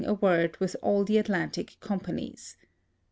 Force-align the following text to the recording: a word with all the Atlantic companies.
a 0.03 0.15
word 0.15 0.57
with 0.59 0.75
all 0.81 1.03
the 1.03 1.19
Atlantic 1.19 1.75
companies. 1.79 2.57